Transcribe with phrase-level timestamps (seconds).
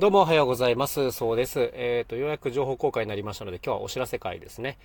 [0.00, 1.12] どうもおはようございます。
[1.12, 1.60] そうです。
[1.74, 4.78] えっ、ー、と、ようやく情報公開になりましたので、今日はお知らせ会ですね。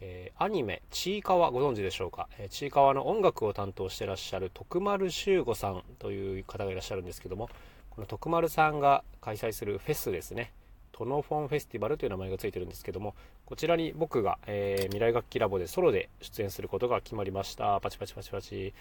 [0.00, 7.50] えー、アニメ、ちいかわ、ご存知でしょうか、えー、ちいかわの音楽を担当してらっしゃる徳丸修吾さんという方がいらっしゃるんですけども、
[7.90, 10.52] この徳丸さんが開催するフェスですね。
[10.92, 13.16] トノフォンフェスティバルという名前がついてるんですけども、
[13.46, 17.80] こちらに僕が、えー、未来楽器ラボでソロで出演することが決まりました。
[17.80, 18.72] パチパチパチパチ。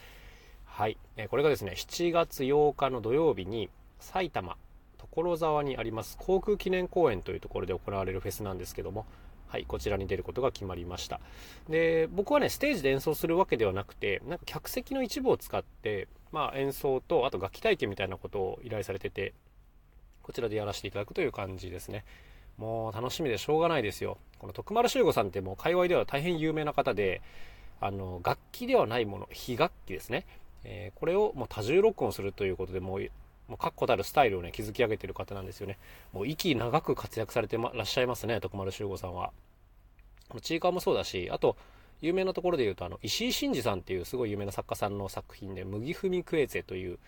[0.65, 0.99] はい。
[1.17, 4.55] えこれがですね、7月8日の土曜日に、埼玉、
[5.11, 9.05] 所沢にあります航空記念公園というところで行われるフェスなんですけども、
[9.47, 11.19] はい、こちらに出ることが決まりました。
[11.67, 19.33] で、僕はね、ステージで演奏するわけではなくて、なんか客席の一部を使って、まあ演奏と、あと楽器体験みたいなことを依頼されてて、
[20.21, 22.05] こちらでやらせていただくという感じですね。
[22.57, 24.17] もう楽しみでしょうがないですよ。
[24.37, 27.21] この徳丸修吾さんってもう界隈では大変有名な方で、
[27.81, 30.27] あの、楽器ではないもの、非楽器ですね。
[30.63, 33.09] えー、これをもう多重録音するということでもう
[33.49, 35.77] もう確固たるスタイルをね、築き上げてる方なんですよね。
[36.13, 39.31] もう息長く活躍されてまらっしゃいますね、徳丸修吾さんは。
[40.41, 41.57] ちいかわもそうだし、あと、
[42.01, 46.99] 有名なところで言うと、あの、石井真二さんっていうすごい有名な作家さんの作品で、麦踏みクエゼという、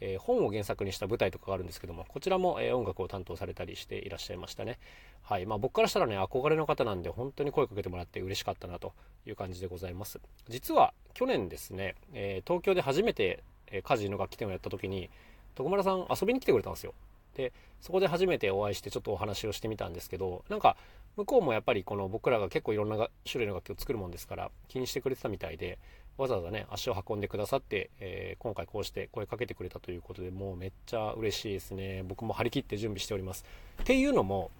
[0.00, 4.78] えー、本を原作にした舞台とかがあるんですけども、こちらも、えー、音楽を担当されたりしていらっしゃいましたね。
[5.22, 5.46] はい。
[5.46, 8.92] まあ僕からしたらね、憧れの方なんで、本当に声かけてもらって嬉しかったなと
[9.26, 10.20] いう感じでございます。
[10.48, 15.10] 実は、去年ですね、えー、東京で初めて、え家事の楽器店をやった時に、
[15.56, 16.94] 徳丸さん遊びに来てくれたんですよ。
[17.34, 20.76] で、そこで初めてお会いしてちょっとお話をしてみたんですけど、なんか、
[21.16, 25.78] 向こうもやっぱりこの僕らが結構いろんな種類の楽器を作るもんですから気にしてくれてたみたいで、
[26.18, 32.02] わざわざね、足を運んでくださって、えー、今回こうして声かけてくれたということで、もうめっちゃ嬉しいですね。
[32.06, 33.44] 僕も張り切って準備しております。
[33.82, 34.50] っていうのも、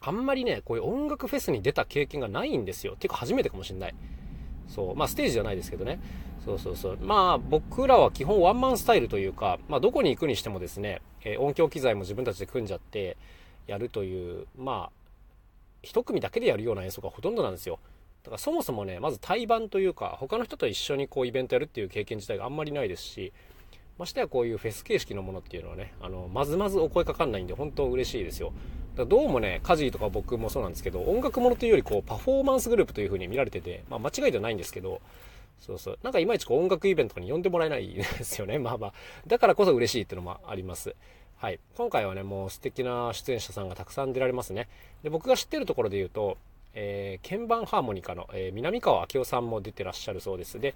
[0.00, 2.96] あんまりね、こういう音楽フェスに出た経験がないんですよ。
[2.96, 3.94] てか初めてかもしんない。
[4.68, 4.96] そう。
[4.96, 6.00] まあステージじゃないですけどね。
[6.44, 6.98] そうそうそう。
[7.00, 13.16] まあ僕らは基本ワンマンスタイルというか、まあどこに行くにしてもですね、えー、音響機材も自分たちで組んじゃって
[13.66, 15.04] やるという、まあ、
[15.82, 17.78] 一組だけでやるような演奏がほとんどなんですよ。
[18.22, 23.32] だからそもそもね、まず対バンというか、他の人と一緒にこうイベントやるっていう経験自体があんまりないですし、
[23.98, 28.52] ましてやこういうフェス形式のものっていうのはね、あの、まずまずお声かかんないんで、本当嬉しいですよ。
[28.96, 35.00] だどうもね、カジーとか僕もそうなんですけど、音楽ものというよりこう、パフォーマンスグループという風に見られてて、まあ間違いではないんですけど、
[35.60, 35.98] そうそう。
[36.02, 38.58] なんかいまいちこう音楽イベントに呼んでもらえないですよね。
[38.60, 38.92] まあまあ。
[39.26, 40.94] だからこそ嬉しいっていうのもあります。
[41.36, 41.60] はい。
[41.76, 44.68] 今回はね、もう素敵な出演者さんがたくさん出られますね。
[45.02, 46.36] で、僕が知ってるところで言うと、
[46.74, 50.60] えー、鍵盤ハーモニカの、えー、南川明夫さんも出てらっしゃるそうです。
[50.60, 50.74] で、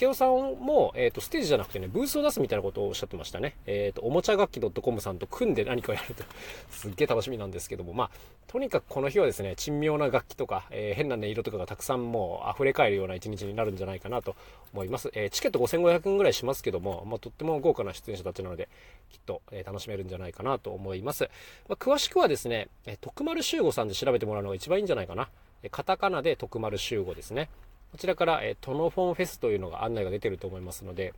[0.00, 3.56] 明夫さんも、え、ー、と、ステージじゃなくてね、ブースを出すみたいなことをおっしゃってましたね。
[3.66, 6.24] えっ、と、おもちゃ楽器 .com さんと組んで何かをやると
[6.70, 8.10] すっげえ楽しみなんですけども、まあ、
[8.46, 14.36] とにかくこの日はですね、珍妙な楽器とか、え変な音色とかがたくさんもう溢れ返るような一日になるんじゃないかなと
[14.72, 15.10] 思います。
[15.14, 18.68] えチケット5500円ぐらいしますけども、まあ、とっても豪華な出演者たちなので、
[19.10, 21.30] きっと、え楽しめるんじゃないかなと思います。
[21.68, 25.28] まあ、詳しくはですね、え徳丸修吾さんで調べてもらうのが一番いいんじゃないかな。
[25.70, 27.48] カタカナで徳丸集合ですね。
[27.90, 31.14] こちらから、えトノフォンフェスというのが案内が出てると思いますので、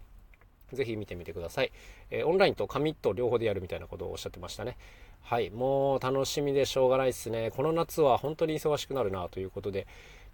[0.73, 1.73] ぜひ見てみてください。
[2.11, 4.79] えオンラインと紙と両方でやるみたいなことをおっしゃってましたね。
[5.23, 7.51] はい、もう楽しみでしょうがないですね。
[7.51, 9.87] この夏は本当に忙しくなるなということで、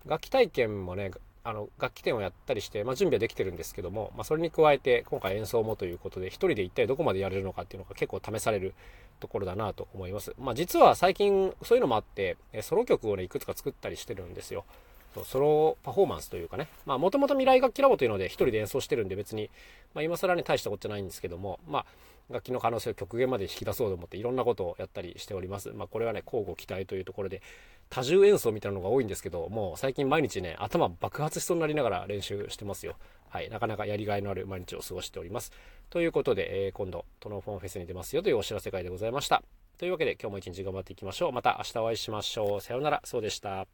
[0.06, 1.10] 楽器体験もね、
[1.46, 8.74] あの、楽器店をやったりして、まあ、準備はできてるんですけども、まあ、それに加えて、今回演奏もということで、一人で一体どこまでやれるのかっていうのが結構試される
[9.20, 10.34] ところだなと思います。
[10.40, 14.64] まあ、実は最近そういうのもあって、ソロ曲をね、いくつか作ったりしてるんですよ。
[15.24, 16.68] ソロパフォーマンスというかね。
[16.84, 19.50] まあ、もともと未来楽器ラボというので一人で演奏してるんで別に、
[19.94, 21.86] まあ、今更ね、大したことじゃないんですけども、まあ、
[22.30, 25.70] 楽器の可能性を極限まで引き出そうと思っていろんなことをやったりしております。
[25.70, 27.42] まあ、これはね、交互期待というところで、
[27.88, 32.96] 多重演奏みたいなのが多いんですけど、もう最近毎日ね、頭爆発しそうになりながら練習してますよ。
[33.28, 35.52] はい、なかなかやりがいのある毎日を過ごしております。
[35.90, 39.42] ということで、えー、今度、トノフォンフェスに出ますよというお知らせ会でございました。
[39.78, 41.32] というわけで今日も一日頑張っていきましょう。
[41.32, 42.60] また明日お会いしましょう。
[42.60, 43.02] さようなら。
[43.04, 43.66] そうでした。